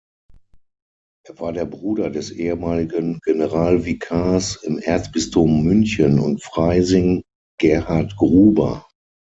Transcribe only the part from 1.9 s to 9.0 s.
des ehemaligen Generalvikars im Erzbistum München und Freising Gerhard Gruber.